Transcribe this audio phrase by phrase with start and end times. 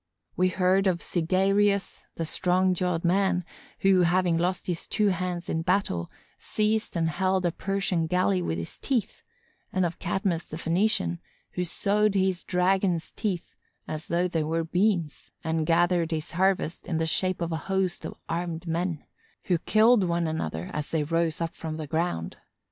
[0.35, 3.45] We heard of Cynœgirus, the strong jawed man,
[3.81, 8.57] who, having lost his two hands in battle, seized and held a Persian galley with
[8.57, 9.21] his teeth,
[9.71, 11.19] and of Cadmus the Phœnician,
[11.51, 13.53] who sowed a dragon's teeth
[13.87, 18.03] as though they were beans and gathered his harvest in the shape of a host
[18.03, 19.05] of armed men,
[19.43, 22.37] who killed one another as they rose up from the ground.